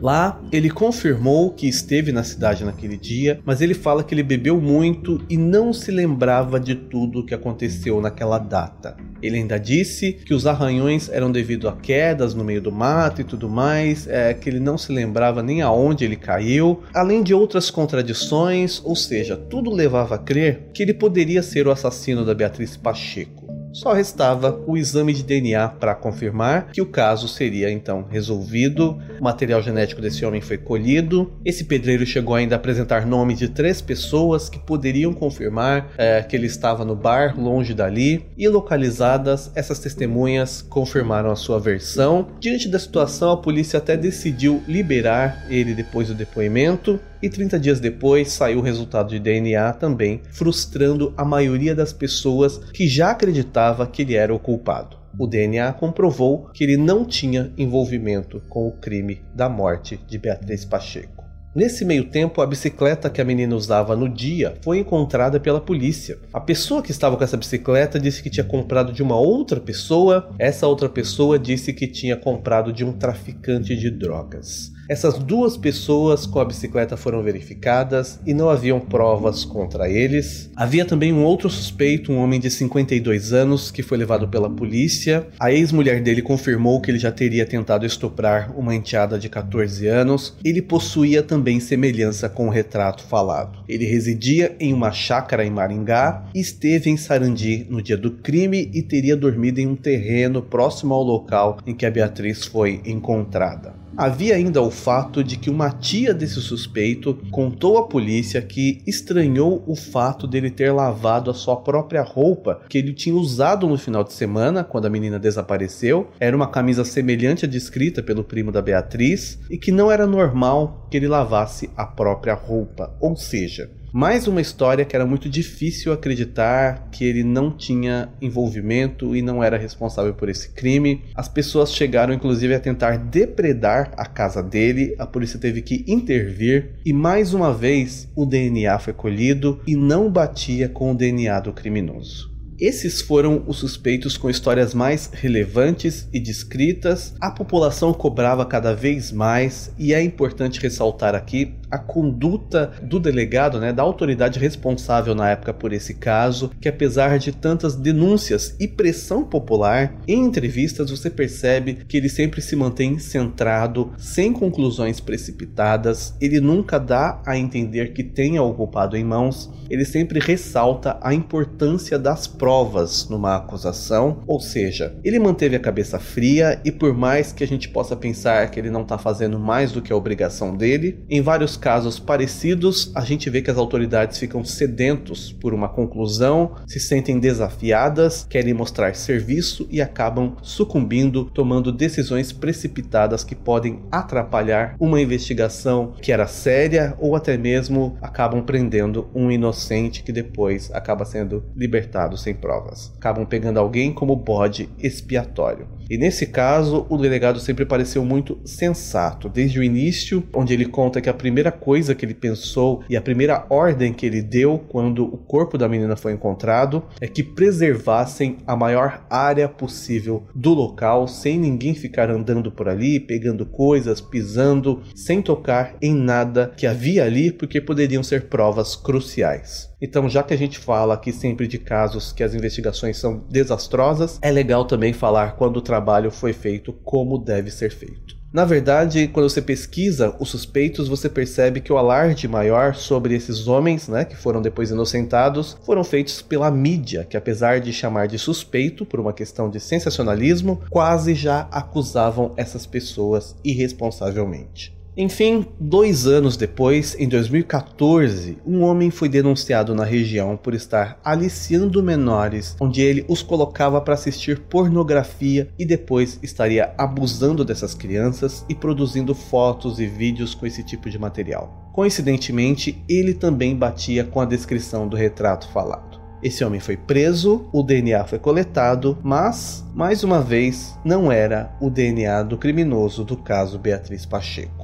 Lá, 0.00 0.40
ele 0.50 0.68
confirmou 0.68 1.52
que 1.52 1.68
esteve 1.68 2.10
na 2.10 2.24
cidade 2.24 2.64
naquele 2.64 2.96
dia, 2.96 3.40
mas 3.44 3.60
ele 3.60 3.74
fala 3.74 4.02
que 4.02 4.14
ele 4.14 4.22
bebeu 4.22 4.60
muito 4.60 5.24
e 5.30 5.36
não 5.36 5.72
se 5.72 5.90
lembrava 5.90 6.58
de 6.58 6.74
tudo 6.74 7.20
o 7.20 7.24
que 7.24 7.34
aconteceu 7.34 8.00
naquela 8.00 8.38
data. 8.38 8.96
Ele 9.22 9.36
ainda 9.36 9.58
disse 9.58 10.12
que 10.12 10.34
os 10.34 10.46
arranhões 10.46 11.08
eram 11.08 11.30
devido 11.30 11.68
a 11.68 11.76
quedas 11.76 12.34
no 12.34 12.42
meio 12.42 12.60
do 12.60 12.72
mato 12.72 13.20
e 13.20 13.24
tudo 13.24 13.48
mais, 13.48 14.08
é, 14.08 14.34
que 14.34 14.50
ele 14.50 14.58
não 14.58 14.76
se 14.76 14.92
lembrava 14.92 15.42
nem 15.42 15.62
aonde 15.62 16.04
ele 16.04 16.16
caiu, 16.16 16.82
além 16.92 17.22
de 17.22 17.32
outras 17.32 17.70
contradições, 17.70 18.82
ou 18.84 18.96
seja, 18.96 19.36
tudo 19.36 19.70
levava 19.70 20.16
a 20.16 20.18
crer 20.18 20.70
que 20.74 20.82
ele 20.82 20.94
poderia 20.94 21.42
ser 21.42 21.68
o 21.68 21.70
assassino 21.70 22.24
da 22.24 22.34
Beatriz 22.34 22.76
Pacheco. 22.76 23.41
Só 23.72 23.92
restava 23.92 24.62
o 24.66 24.76
exame 24.76 25.14
de 25.14 25.22
DNA 25.22 25.68
para 25.68 25.94
confirmar 25.94 26.70
que 26.72 26.82
o 26.82 26.86
caso 26.86 27.26
seria 27.26 27.70
então 27.70 28.06
resolvido. 28.08 28.98
O 29.18 29.24
material 29.24 29.62
genético 29.62 30.00
desse 30.00 30.24
homem 30.24 30.40
foi 30.40 30.58
colhido. 30.58 31.32
Esse 31.44 31.64
pedreiro 31.64 32.04
chegou 32.04 32.34
ainda 32.34 32.54
a 32.54 32.58
apresentar 32.58 33.06
nomes 33.06 33.38
de 33.38 33.48
três 33.48 33.80
pessoas 33.80 34.48
que 34.48 34.58
poderiam 34.58 35.12
confirmar 35.12 35.90
é, 35.96 36.22
que 36.22 36.36
ele 36.36 36.46
estava 36.46 36.84
no 36.84 36.94
bar 36.94 37.38
longe 37.38 37.72
dali. 37.72 38.26
E 38.36 38.46
localizadas, 38.48 39.50
essas 39.54 39.78
testemunhas 39.78 40.60
confirmaram 40.60 41.30
a 41.30 41.36
sua 41.36 41.58
versão. 41.58 42.28
Diante 42.38 42.68
da 42.68 42.78
situação, 42.78 43.30
a 43.30 43.36
polícia 43.36 43.78
até 43.78 43.96
decidiu 43.96 44.62
liberar 44.68 45.46
ele 45.48 45.74
depois 45.74 46.08
do 46.08 46.14
depoimento 46.14 47.00
e 47.22 47.30
30 47.30 47.60
dias 47.60 47.78
depois 47.78 48.32
saiu 48.32 48.58
o 48.58 48.62
resultado 48.62 49.10
de 49.10 49.20
DNA 49.20 49.72
também, 49.74 50.20
frustrando 50.30 51.14
a 51.16 51.24
maioria 51.24 51.74
das 51.74 51.92
pessoas 51.92 52.58
que 52.72 52.88
já 52.88 53.12
acreditava 53.12 53.86
que 53.86 54.02
ele 54.02 54.14
era 54.14 54.34
o 54.34 54.38
culpado. 54.38 54.96
O 55.18 55.26
DNA 55.26 55.72
comprovou 55.74 56.48
que 56.54 56.64
ele 56.64 56.76
não 56.76 57.04
tinha 57.04 57.52
envolvimento 57.56 58.40
com 58.48 58.66
o 58.66 58.72
crime 58.72 59.22
da 59.34 59.48
morte 59.48 60.00
de 60.08 60.18
Beatriz 60.18 60.64
Pacheco. 60.64 61.22
Nesse 61.54 61.84
meio 61.84 62.04
tempo, 62.04 62.40
a 62.40 62.46
bicicleta 62.46 63.10
que 63.10 63.20
a 63.20 63.24
menina 63.24 63.54
usava 63.54 63.94
no 63.94 64.08
dia 64.08 64.54
foi 64.62 64.78
encontrada 64.78 65.38
pela 65.38 65.60
polícia. 65.60 66.18
A 66.32 66.40
pessoa 66.40 66.82
que 66.82 66.90
estava 66.90 67.14
com 67.14 67.22
essa 67.22 67.36
bicicleta 67.36 68.00
disse 68.00 68.22
que 68.22 68.30
tinha 68.30 68.44
comprado 68.44 68.90
de 68.90 69.02
uma 69.02 69.16
outra 69.16 69.60
pessoa. 69.60 70.30
Essa 70.38 70.66
outra 70.66 70.88
pessoa 70.88 71.38
disse 71.38 71.74
que 71.74 71.86
tinha 71.86 72.16
comprado 72.16 72.72
de 72.72 72.82
um 72.82 72.92
traficante 72.92 73.76
de 73.76 73.90
drogas. 73.90 74.72
Essas 74.92 75.18
duas 75.18 75.56
pessoas 75.56 76.26
com 76.26 76.38
a 76.38 76.44
bicicleta 76.44 76.98
foram 76.98 77.22
verificadas 77.22 78.20
e 78.26 78.34
não 78.34 78.50
haviam 78.50 78.78
provas 78.78 79.42
contra 79.42 79.88
eles. 79.88 80.50
Havia 80.54 80.84
também 80.84 81.14
um 81.14 81.24
outro 81.24 81.48
suspeito, 81.48 82.12
um 82.12 82.18
homem 82.18 82.38
de 82.38 82.50
52 82.50 83.32
anos, 83.32 83.70
que 83.70 83.82
foi 83.82 83.96
levado 83.96 84.28
pela 84.28 84.50
polícia. 84.50 85.26
A 85.40 85.50
ex-mulher 85.50 86.02
dele 86.02 86.20
confirmou 86.20 86.78
que 86.78 86.90
ele 86.90 86.98
já 86.98 87.10
teria 87.10 87.46
tentado 87.46 87.86
estuprar 87.86 88.54
uma 88.54 88.74
enteada 88.74 89.18
de 89.18 89.30
14 89.30 89.86
anos. 89.86 90.36
Ele 90.44 90.60
possuía 90.60 91.22
também 91.22 91.58
semelhança 91.58 92.28
com 92.28 92.46
o 92.46 92.50
retrato 92.50 93.02
falado. 93.04 93.60
Ele 93.66 93.86
residia 93.86 94.54
em 94.60 94.74
uma 94.74 94.92
chácara 94.92 95.42
em 95.42 95.50
Maringá 95.50 96.28
e 96.34 96.40
esteve 96.40 96.90
em 96.90 96.98
Sarandi 96.98 97.66
no 97.70 97.80
dia 97.80 97.96
do 97.96 98.10
crime 98.10 98.70
e 98.74 98.82
teria 98.82 99.16
dormido 99.16 99.58
em 99.58 99.66
um 99.66 99.74
terreno 99.74 100.42
próximo 100.42 100.92
ao 100.92 101.02
local 101.02 101.56
em 101.66 101.74
que 101.74 101.86
a 101.86 101.90
Beatriz 101.90 102.44
foi 102.44 102.82
encontrada. 102.84 103.80
Havia 103.96 104.36
ainda 104.36 104.62
o 104.62 104.70
fato 104.70 105.22
de 105.22 105.36
que 105.36 105.50
uma 105.50 105.70
tia 105.70 106.14
desse 106.14 106.40
suspeito 106.40 107.18
contou 107.30 107.76
à 107.76 107.86
polícia 107.86 108.40
que 108.40 108.82
estranhou 108.86 109.62
o 109.66 109.76
fato 109.76 110.26
dele 110.26 110.50
ter 110.50 110.72
lavado 110.72 111.30
a 111.30 111.34
sua 111.34 111.56
própria 111.56 112.02
roupa 112.02 112.62
que 112.68 112.78
ele 112.78 112.94
tinha 112.94 113.14
usado 113.14 113.68
no 113.68 113.76
final 113.76 114.02
de 114.02 114.14
semana 114.14 114.64
quando 114.64 114.86
a 114.86 114.90
menina 114.90 115.18
desapareceu. 115.18 116.08
Era 116.18 116.34
uma 116.34 116.48
camisa 116.48 116.84
semelhante 116.84 117.44
à 117.44 117.48
descrita 117.48 118.02
pelo 118.02 118.24
primo 118.24 118.50
da 118.50 118.62
Beatriz 118.62 119.38
e 119.50 119.58
que 119.58 119.70
não 119.70 119.90
era 119.90 120.06
normal 120.06 120.86
que 120.90 120.96
ele 120.96 121.08
lavasse 121.08 121.68
a 121.76 121.84
própria 121.84 122.34
roupa, 122.34 122.96
ou 122.98 123.14
seja, 123.14 123.70
mais 123.92 124.26
uma 124.26 124.40
história 124.40 124.86
que 124.86 124.96
era 124.96 125.04
muito 125.04 125.28
difícil 125.28 125.92
acreditar 125.92 126.88
que 126.90 127.04
ele 127.04 127.22
não 127.22 127.50
tinha 127.50 128.08
envolvimento 128.22 129.14
e 129.14 129.20
não 129.20 129.44
era 129.44 129.58
responsável 129.58 130.14
por 130.14 130.30
esse 130.30 130.48
crime. 130.48 131.02
As 131.14 131.28
pessoas 131.28 131.74
chegaram 131.74 132.14
inclusive 132.14 132.54
a 132.54 132.60
tentar 132.60 132.96
depredar 132.96 133.92
a 133.96 134.06
casa 134.06 134.42
dele, 134.42 134.94
a 134.98 135.06
polícia 135.06 135.38
teve 135.38 135.60
que 135.60 135.84
intervir 135.86 136.76
e 136.86 136.92
mais 136.92 137.34
uma 137.34 137.52
vez 137.52 138.08
o 138.16 138.24
DNA 138.24 138.78
foi 138.78 138.94
colhido 138.94 139.60
e 139.66 139.76
não 139.76 140.10
batia 140.10 140.70
com 140.70 140.90
o 140.90 140.94
DNA 140.94 141.40
do 141.40 141.52
criminoso. 141.52 142.32
Esses 142.62 143.00
foram 143.00 143.42
os 143.48 143.56
suspeitos 143.56 144.16
com 144.16 144.30
histórias 144.30 144.72
mais 144.72 145.10
relevantes 145.12 146.08
e 146.12 146.20
descritas. 146.20 147.12
A 147.20 147.28
população 147.28 147.92
cobrava 147.92 148.46
cada 148.46 148.72
vez 148.72 149.10
mais, 149.10 149.72
e 149.76 149.92
é 149.92 150.00
importante 150.00 150.60
ressaltar 150.60 151.12
aqui 151.12 151.56
a 151.72 151.78
conduta 151.78 152.70
do 152.82 153.00
delegado, 153.00 153.58
né, 153.58 153.72
da 153.72 153.82
autoridade 153.82 154.38
responsável 154.38 155.14
na 155.14 155.30
época 155.30 155.54
por 155.54 155.72
esse 155.72 155.94
caso, 155.94 156.50
que 156.60 156.68
apesar 156.68 157.18
de 157.18 157.32
tantas 157.32 157.74
denúncias 157.74 158.54
e 158.60 158.68
pressão 158.68 159.24
popular, 159.24 159.94
em 160.06 160.22
entrevistas 160.22 160.90
você 160.90 161.08
percebe 161.08 161.78
que 161.88 161.96
ele 161.96 162.10
sempre 162.10 162.42
se 162.42 162.54
mantém 162.54 162.98
centrado, 162.98 163.92
sem 163.96 164.34
conclusões 164.34 165.00
precipitadas, 165.00 166.14
ele 166.20 166.40
nunca 166.40 166.78
dá 166.78 167.22
a 167.24 167.38
entender 167.38 167.94
que 167.94 168.04
tenha 168.04 168.42
o 168.42 168.52
culpado 168.52 168.94
em 168.94 169.04
mãos, 169.04 169.50
ele 169.70 169.86
sempre 169.86 170.20
ressalta 170.20 170.98
a 171.00 171.14
importância 171.14 171.98
das 171.98 172.26
provas 172.26 173.08
numa 173.08 173.36
acusação, 173.36 174.22
ou 174.26 174.38
seja, 174.40 174.94
ele 175.02 175.18
manteve 175.18 175.56
a 175.56 175.60
cabeça 175.60 175.98
fria 175.98 176.60
e 176.64 176.70
por 176.70 176.92
mais 176.92 177.32
que 177.32 177.42
a 177.42 177.46
gente 177.46 177.70
possa 177.70 177.96
pensar 177.96 178.50
que 178.50 178.60
ele 178.60 178.70
não 178.70 178.82
está 178.82 178.98
fazendo 178.98 179.38
mais 179.38 179.72
do 179.72 179.80
que 179.80 179.92
a 179.92 179.96
obrigação 179.96 180.54
dele, 180.54 181.02
em 181.08 181.22
vários 181.22 181.56
casos 181.62 182.00
parecidos, 182.00 182.90
a 182.92 183.02
gente 183.02 183.30
vê 183.30 183.40
que 183.40 183.50
as 183.50 183.56
autoridades 183.56 184.18
ficam 184.18 184.44
sedentos 184.44 185.30
por 185.30 185.54
uma 185.54 185.68
conclusão, 185.68 186.56
se 186.66 186.80
sentem 186.80 187.20
desafiadas, 187.20 188.26
querem 188.28 188.52
mostrar 188.52 188.96
serviço 188.96 189.68
e 189.70 189.80
acabam 189.80 190.34
sucumbindo, 190.42 191.26
tomando 191.26 191.70
decisões 191.70 192.32
precipitadas 192.32 193.22
que 193.22 193.36
podem 193.36 193.80
atrapalhar 193.92 194.74
uma 194.80 195.00
investigação 195.00 195.94
que 196.02 196.10
era 196.10 196.26
séria 196.26 196.96
ou 196.98 197.14
até 197.14 197.36
mesmo 197.36 197.96
acabam 198.02 198.42
prendendo 198.42 199.08
um 199.14 199.30
inocente 199.30 200.02
que 200.02 200.10
depois 200.10 200.68
acaba 200.72 201.04
sendo 201.04 201.44
libertado 201.54 202.16
sem 202.16 202.34
provas. 202.34 202.92
Acabam 202.96 203.24
pegando 203.24 203.60
alguém 203.60 203.92
como 203.92 204.16
bode 204.16 204.68
expiatório. 204.80 205.68
E 205.92 205.98
nesse 205.98 206.24
caso, 206.24 206.86
o 206.88 206.96
delegado 206.96 207.38
sempre 207.38 207.66
pareceu 207.66 208.02
muito 208.02 208.40
sensato, 208.46 209.28
desde 209.28 209.58
o 209.58 209.62
início, 209.62 210.26
onde 210.32 210.54
ele 210.54 210.64
conta 210.64 211.02
que 211.02 211.10
a 211.10 211.12
primeira 211.12 211.52
coisa 211.52 211.94
que 211.94 212.02
ele 212.02 212.14
pensou 212.14 212.82
e 212.88 212.96
a 212.96 213.02
primeira 213.02 213.44
ordem 213.50 213.92
que 213.92 214.06
ele 214.06 214.22
deu 214.22 214.58
quando 214.70 215.04
o 215.04 215.18
corpo 215.18 215.58
da 215.58 215.68
menina 215.68 215.94
foi 215.94 216.14
encontrado 216.14 216.82
é 216.98 217.06
que 217.06 217.22
preservassem 217.22 218.38
a 218.46 218.56
maior 218.56 219.04
área 219.10 219.46
possível 219.46 220.26
do 220.34 220.54
local, 220.54 221.06
sem 221.06 221.38
ninguém 221.38 221.74
ficar 221.74 222.10
andando 222.10 222.50
por 222.50 222.70
ali, 222.70 222.98
pegando 222.98 223.44
coisas, 223.44 224.00
pisando, 224.00 224.80
sem 224.94 225.20
tocar 225.20 225.76
em 225.82 225.94
nada 225.94 226.54
que 226.56 226.66
havia 226.66 227.04
ali, 227.04 227.30
porque 227.30 227.60
poderiam 227.60 228.02
ser 228.02 228.30
provas 228.30 228.74
cruciais. 228.74 229.71
Então, 229.82 230.08
já 230.08 230.22
que 230.22 230.32
a 230.32 230.38
gente 230.38 230.60
fala 230.60 230.94
aqui 230.94 231.10
sempre 231.12 231.48
de 231.48 231.58
casos 231.58 232.12
que 232.12 232.22
as 232.22 232.34
investigações 232.34 232.96
são 232.98 233.24
desastrosas, 233.28 234.20
é 234.22 234.30
legal 234.30 234.64
também 234.64 234.92
falar 234.92 235.32
quando 235.32 235.56
o 235.56 235.62
trabalho 235.62 236.08
foi 236.08 236.32
feito 236.32 236.72
como 236.84 237.18
deve 237.18 237.50
ser 237.50 237.72
feito. 237.72 238.22
Na 238.32 238.44
verdade, 238.44 239.08
quando 239.08 239.28
você 239.28 239.42
pesquisa 239.42 240.16
os 240.20 240.30
suspeitos, 240.30 240.88
você 240.88 241.08
percebe 241.08 241.60
que 241.60 241.72
o 241.72 241.76
alarde 241.76 242.28
maior 242.28 242.76
sobre 242.76 243.14
esses 243.14 243.48
homens, 243.48 243.88
né, 243.88 244.04
que 244.04 244.16
foram 244.16 244.40
depois 244.40 244.70
inocentados, 244.70 245.58
foram 245.66 245.82
feitos 245.82 246.22
pela 246.22 246.50
mídia, 246.50 247.04
que 247.04 247.16
apesar 247.16 247.60
de 247.60 247.72
chamar 247.72 248.06
de 248.06 248.18
suspeito 248.18 248.86
por 248.86 249.00
uma 249.00 249.12
questão 249.12 249.50
de 249.50 249.58
sensacionalismo, 249.58 250.62
quase 250.70 251.14
já 251.14 251.48
acusavam 251.50 252.32
essas 252.36 252.64
pessoas 252.64 253.36
irresponsavelmente. 253.44 254.80
Enfim, 254.94 255.46
dois 255.58 256.06
anos 256.06 256.36
depois, 256.36 256.94
em 256.98 257.08
2014, 257.08 258.36
um 258.46 258.62
homem 258.62 258.90
foi 258.90 259.08
denunciado 259.08 259.74
na 259.74 259.84
região 259.84 260.36
por 260.36 260.52
estar 260.52 261.00
aliciando 261.02 261.82
menores, 261.82 262.54
onde 262.60 262.82
ele 262.82 263.02
os 263.08 263.22
colocava 263.22 263.80
para 263.80 263.94
assistir 263.94 264.40
pornografia 264.40 265.48
e 265.58 265.64
depois 265.64 266.18
estaria 266.22 266.74
abusando 266.76 267.42
dessas 267.42 267.72
crianças 267.72 268.44
e 268.50 268.54
produzindo 268.54 269.14
fotos 269.14 269.80
e 269.80 269.86
vídeos 269.86 270.34
com 270.34 270.44
esse 270.44 270.62
tipo 270.62 270.90
de 270.90 270.98
material. 270.98 271.70
Coincidentemente, 271.72 272.84
ele 272.86 273.14
também 273.14 273.56
batia 273.56 274.04
com 274.04 274.20
a 274.20 274.26
descrição 274.26 274.86
do 274.86 274.94
retrato 274.94 275.48
falado. 275.48 276.02
Esse 276.22 276.44
homem 276.44 276.60
foi 276.60 276.76
preso, 276.76 277.48
o 277.50 277.62
DNA 277.62 278.04
foi 278.04 278.18
coletado, 278.18 278.98
mas, 279.02 279.64
mais 279.74 280.04
uma 280.04 280.20
vez, 280.20 280.78
não 280.84 281.10
era 281.10 281.56
o 281.60 281.70
DNA 281.70 282.22
do 282.24 282.36
criminoso 282.36 283.04
do 283.04 283.16
caso 283.16 283.58
Beatriz 283.58 284.04
Pacheco. 284.04 284.61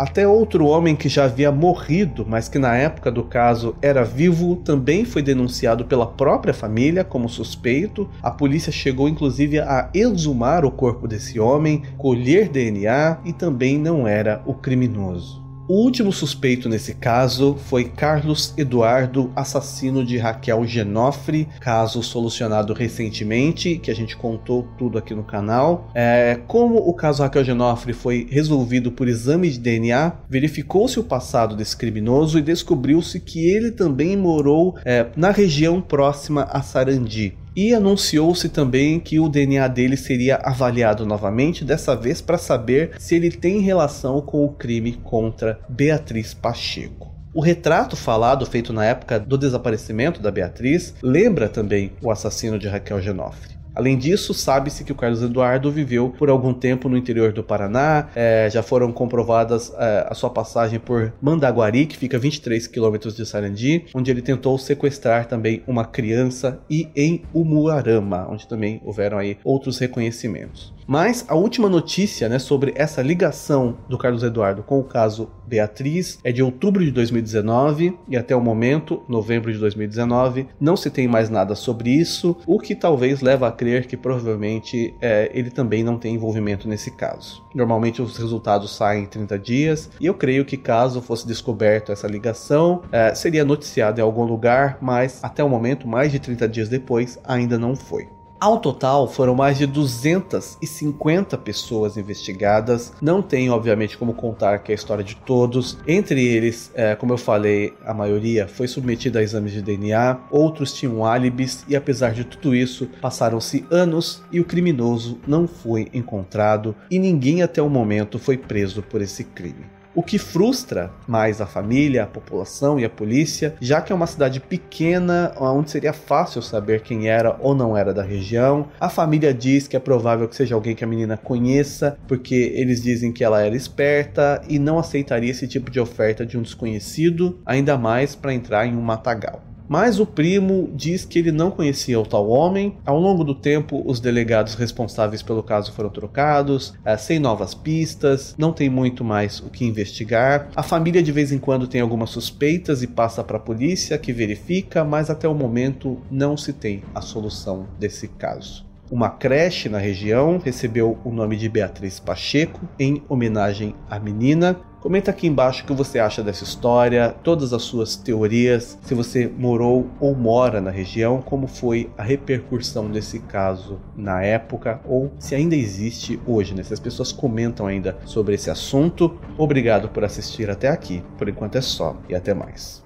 Até 0.00 0.26
outro 0.26 0.64
homem 0.64 0.96
que 0.96 1.10
já 1.10 1.24
havia 1.24 1.52
morrido, 1.52 2.24
mas 2.26 2.48
que 2.48 2.58
na 2.58 2.74
época 2.74 3.12
do 3.12 3.22
caso 3.22 3.76
era 3.82 4.02
vivo, 4.02 4.56
também 4.56 5.04
foi 5.04 5.20
denunciado 5.20 5.84
pela 5.84 6.06
própria 6.06 6.54
família 6.54 7.04
como 7.04 7.28
suspeito. 7.28 8.08
A 8.22 8.30
polícia 8.30 8.72
chegou 8.72 9.10
inclusive 9.10 9.58
a 9.58 9.90
exumar 9.92 10.64
o 10.64 10.70
corpo 10.70 11.06
desse 11.06 11.38
homem, 11.38 11.82
colher 11.98 12.48
DNA 12.48 13.18
e 13.26 13.34
também 13.34 13.76
não 13.76 14.08
era 14.08 14.40
o 14.46 14.54
criminoso. 14.54 15.39
O 15.70 15.74
último 15.74 16.12
suspeito 16.12 16.68
nesse 16.68 16.94
caso 16.94 17.54
foi 17.54 17.84
Carlos 17.84 18.52
Eduardo, 18.56 19.30
assassino 19.36 20.04
de 20.04 20.18
Raquel 20.18 20.66
Genofre, 20.66 21.46
caso 21.60 22.02
solucionado 22.02 22.74
recentemente, 22.74 23.78
que 23.78 23.88
a 23.88 23.94
gente 23.94 24.16
contou 24.16 24.66
tudo 24.76 24.98
aqui 24.98 25.14
no 25.14 25.22
canal. 25.22 25.88
É, 25.94 26.40
como 26.48 26.74
o 26.74 26.92
caso 26.92 27.22
Raquel 27.22 27.44
Genofre 27.44 27.92
foi 27.92 28.26
resolvido 28.28 28.90
por 28.90 29.06
exame 29.06 29.48
de 29.48 29.60
DNA, 29.60 30.12
verificou-se 30.28 30.98
o 30.98 31.04
passado 31.04 31.54
desse 31.54 31.76
criminoso 31.76 32.36
e 32.40 32.42
descobriu-se 32.42 33.20
que 33.20 33.48
ele 33.48 33.70
também 33.70 34.16
morou 34.16 34.76
é, 34.84 35.06
na 35.14 35.30
região 35.30 35.80
próxima 35.80 36.48
a 36.50 36.62
Sarandi. 36.62 37.38
E 37.54 37.74
anunciou-se 37.74 38.48
também 38.48 39.00
que 39.00 39.18
o 39.18 39.28
DNA 39.28 39.66
dele 39.68 39.96
seria 39.96 40.36
avaliado 40.36 41.04
novamente, 41.04 41.64
dessa 41.64 41.96
vez 41.96 42.20
para 42.20 42.38
saber 42.38 42.92
se 42.98 43.16
ele 43.16 43.30
tem 43.30 43.60
relação 43.60 44.20
com 44.20 44.44
o 44.44 44.52
crime 44.52 44.92
contra 44.92 45.58
Beatriz 45.68 46.32
Pacheco. 46.32 47.10
O 47.32 47.40
retrato 47.40 47.96
falado, 47.96 48.44
feito 48.44 48.72
na 48.72 48.84
época 48.84 49.18
do 49.18 49.38
desaparecimento 49.38 50.20
da 50.20 50.30
Beatriz, 50.30 50.94
lembra 51.00 51.48
também 51.48 51.92
o 52.02 52.10
assassino 52.10 52.58
de 52.58 52.66
Raquel 52.66 53.00
Genofre. 53.00 53.59
Além 53.74 53.96
disso, 53.96 54.34
sabe-se 54.34 54.84
que 54.84 54.92
o 54.92 54.94
Carlos 54.94 55.22
Eduardo 55.22 55.70
viveu 55.70 56.10
por 56.10 56.28
algum 56.28 56.52
tempo 56.52 56.88
no 56.88 56.96
interior 56.96 57.32
do 57.32 57.42
Paraná, 57.42 58.08
é, 58.14 58.48
já 58.50 58.62
foram 58.62 58.92
comprovadas 58.92 59.72
é, 59.78 60.06
a 60.08 60.14
sua 60.14 60.30
passagem 60.30 60.78
por 60.78 61.12
Mandaguari, 61.20 61.86
que 61.86 61.96
fica 61.96 62.16
a 62.16 62.20
23 62.20 62.66
quilômetros 62.66 63.16
de 63.16 63.24
Sarandi, 63.24 63.86
onde 63.94 64.10
ele 64.10 64.22
tentou 64.22 64.58
sequestrar 64.58 65.26
também 65.26 65.62
uma 65.66 65.84
criança, 65.84 66.60
e 66.68 66.88
em 66.96 67.22
Umuarama, 67.32 68.26
onde 68.28 68.46
também 68.46 68.80
houveram 68.84 69.18
aí 69.18 69.38
outros 69.44 69.78
reconhecimentos. 69.78 70.74
Mas 70.90 71.24
a 71.28 71.36
última 71.36 71.68
notícia 71.68 72.28
né, 72.28 72.40
sobre 72.40 72.72
essa 72.74 73.00
ligação 73.00 73.76
do 73.88 73.96
Carlos 73.96 74.24
Eduardo 74.24 74.64
com 74.64 74.80
o 74.80 74.82
caso 74.82 75.30
Beatriz 75.46 76.18
é 76.24 76.32
de 76.32 76.42
outubro 76.42 76.84
de 76.84 76.90
2019 76.90 77.96
e 78.08 78.16
até 78.16 78.34
o 78.34 78.40
momento, 78.40 79.00
novembro 79.08 79.52
de 79.52 79.58
2019, 79.60 80.48
não 80.60 80.76
se 80.76 80.90
tem 80.90 81.06
mais 81.06 81.30
nada 81.30 81.54
sobre 81.54 81.90
isso, 81.90 82.36
o 82.44 82.58
que 82.58 82.74
talvez 82.74 83.20
leva 83.20 83.46
a 83.46 83.52
crer 83.52 83.86
que 83.86 83.96
provavelmente 83.96 84.92
é, 85.00 85.30
ele 85.32 85.50
também 85.50 85.84
não 85.84 85.96
tem 85.96 86.16
envolvimento 86.16 86.66
nesse 86.68 86.90
caso. 86.90 87.40
Normalmente 87.54 88.02
os 88.02 88.16
resultados 88.16 88.74
saem 88.74 89.04
em 89.04 89.06
30 89.06 89.38
dias 89.38 89.90
e 90.00 90.06
eu 90.06 90.14
creio 90.14 90.44
que 90.44 90.56
caso 90.56 91.00
fosse 91.00 91.24
descoberto 91.24 91.92
essa 91.92 92.08
ligação, 92.08 92.82
é, 92.90 93.14
seria 93.14 93.44
noticiado 93.44 94.00
em 94.00 94.02
algum 94.02 94.24
lugar, 94.24 94.78
mas 94.80 95.22
até 95.22 95.44
o 95.44 95.48
momento, 95.48 95.86
mais 95.86 96.10
de 96.10 96.18
30 96.18 96.48
dias 96.48 96.68
depois, 96.68 97.16
ainda 97.24 97.56
não 97.56 97.76
foi. 97.76 98.08
Ao 98.40 98.58
total, 98.58 99.06
foram 99.06 99.34
mais 99.34 99.58
de 99.58 99.66
250 99.66 101.36
pessoas 101.36 101.98
investigadas. 101.98 102.90
Não 102.98 103.20
tem, 103.20 103.50
obviamente, 103.50 103.98
como 103.98 104.14
contar 104.14 104.54
aqui 104.54 104.72
a 104.72 104.74
história 104.74 105.04
de 105.04 105.14
todos. 105.14 105.76
Entre 105.86 106.24
eles, 106.26 106.72
é, 106.74 106.94
como 106.94 107.12
eu 107.12 107.18
falei, 107.18 107.74
a 107.84 107.92
maioria 107.92 108.48
foi 108.48 108.66
submetida 108.66 109.18
a 109.18 109.22
exames 109.22 109.52
de 109.52 109.60
DNA, 109.60 110.20
outros 110.30 110.72
tinham 110.72 111.04
álibis, 111.04 111.66
e 111.68 111.76
apesar 111.76 112.14
de 112.14 112.24
tudo 112.24 112.54
isso, 112.54 112.88
passaram-se 113.02 113.66
anos 113.70 114.22
e 114.32 114.40
o 114.40 114.44
criminoso 114.46 115.18
não 115.26 115.46
foi 115.46 115.90
encontrado, 115.92 116.74
e 116.90 116.98
ninguém 116.98 117.42
até 117.42 117.60
o 117.60 117.68
momento 117.68 118.18
foi 118.18 118.38
preso 118.38 118.80
por 118.80 119.02
esse 119.02 119.22
crime 119.22 119.79
o 119.94 120.02
que 120.02 120.18
frustra 120.18 120.90
mais 121.06 121.40
a 121.40 121.46
família, 121.46 122.04
a 122.04 122.06
população 122.06 122.78
e 122.78 122.84
a 122.84 122.90
polícia, 122.90 123.54
já 123.60 123.80
que 123.80 123.92
é 123.92 123.96
uma 123.96 124.06
cidade 124.06 124.40
pequena 124.40 125.32
onde 125.38 125.70
seria 125.70 125.92
fácil 125.92 126.42
saber 126.42 126.82
quem 126.82 127.08
era 127.08 127.36
ou 127.40 127.54
não 127.54 127.76
era 127.76 127.92
da 127.92 128.02
região. 128.02 128.68
A 128.78 128.88
família 128.88 129.34
diz 129.34 129.66
que 129.66 129.76
é 129.76 129.80
provável 129.80 130.28
que 130.28 130.36
seja 130.36 130.54
alguém 130.54 130.74
que 130.74 130.84
a 130.84 130.86
menina 130.86 131.16
conheça, 131.16 131.98
porque 132.06 132.52
eles 132.54 132.82
dizem 132.82 133.12
que 133.12 133.24
ela 133.24 133.42
era 133.42 133.56
esperta 133.56 134.42
e 134.48 134.58
não 134.58 134.78
aceitaria 134.78 135.30
esse 135.30 135.48
tipo 135.48 135.70
de 135.70 135.80
oferta 135.80 136.24
de 136.24 136.38
um 136.38 136.42
desconhecido, 136.42 137.40
ainda 137.44 137.76
mais 137.76 138.14
para 138.14 138.32
entrar 138.32 138.66
em 138.66 138.76
um 138.76 138.82
matagal. 138.82 139.49
Mas 139.70 140.00
o 140.00 140.04
primo 140.04 140.68
diz 140.74 141.04
que 141.04 141.20
ele 141.20 141.30
não 141.30 141.48
conhecia 141.48 142.00
o 142.00 142.04
tal 142.04 142.28
homem. 142.28 142.76
Ao 142.84 142.98
longo 142.98 143.22
do 143.22 143.36
tempo, 143.36 143.80
os 143.86 144.00
delegados 144.00 144.56
responsáveis 144.56 145.22
pelo 145.22 145.44
caso 145.44 145.72
foram 145.72 145.88
trocados, 145.88 146.74
é, 146.84 146.96
sem 146.96 147.20
novas 147.20 147.54
pistas, 147.54 148.34
não 148.36 148.52
tem 148.52 148.68
muito 148.68 149.04
mais 149.04 149.38
o 149.38 149.48
que 149.48 149.64
investigar. 149.64 150.48
A 150.56 150.62
família 150.64 151.00
de 151.00 151.12
vez 151.12 151.30
em 151.30 151.38
quando 151.38 151.68
tem 151.68 151.80
algumas 151.80 152.10
suspeitas 152.10 152.82
e 152.82 152.88
passa 152.88 153.22
para 153.22 153.36
a 153.36 153.40
polícia 153.40 153.96
que 153.96 154.12
verifica, 154.12 154.82
mas 154.82 155.08
até 155.08 155.28
o 155.28 155.34
momento 155.36 155.98
não 156.10 156.36
se 156.36 156.52
tem 156.52 156.82
a 156.92 157.00
solução 157.00 157.68
desse 157.78 158.08
caso. 158.08 158.68
Uma 158.90 159.08
creche 159.08 159.68
na 159.68 159.78
região 159.78 160.40
recebeu 160.44 160.98
o 161.04 161.12
nome 161.12 161.36
de 161.36 161.48
Beatriz 161.48 162.00
Pacheco 162.00 162.68
em 162.76 163.00
homenagem 163.08 163.72
à 163.88 164.00
menina. 164.00 164.58
Comenta 164.80 165.10
aqui 165.10 165.26
embaixo 165.26 165.62
o 165.62 165.66
que 165.66 165.74
você 165.74 165.98
acha 165.98 166.22
dessa 166.22 166.42
história, 166.42 167.14
todas 167.22 167.52
as 167.52 167.62
suas 167.62 167.96
teorias, 167.96 168.78
se 168.80 168.94
você 168.94 169.28
morou 169.28 169.86
ou 170.00 170.14
mora 170.14 170.58
na 170.58 170.70
região, 170.70 171.20
como 171.20 171.46
foi 171.46 171.90
a 171.98 172.02
repercussão 172.02 172.90
desse 172.90 173.18
caso 173.18 173.78
na 173.94 174.22
época 174.22 174.80
ou 174.86 175.12
se 175.18 175.34
ainda 175.34 175.54
existe 175.54 176.18
hoje, 176.26 176.54
né? 176.54 176.62
Se 176.62 176.72
as 176.72 176.80
pessoas 176.80 177.12
comentam 177.12 177.66
ainda 177.66 177.98
sobre 178.06 178.34
esse 178.34 178.50
assunto. 178.50 179.18
Obrigado 179.36 179.90
por 179.90 180.02
assistir 180.02 180.48
até 180.48 180.68
aqui. 180.68 181.04
Por 181.18 181.28
enquanto 181.28 181.56
é 181.56 181.60
só 181.60 181.94
e 182.08 182.14
até 182.14 182.32
mais. 182.32 182.82